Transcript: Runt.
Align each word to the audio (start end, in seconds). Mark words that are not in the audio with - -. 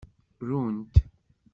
Runt. 0.47 0.93